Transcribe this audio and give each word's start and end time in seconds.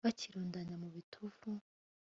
bakirundanya 0.05 0.75
mu 0.81 0.89
bitovu 0.95 1.49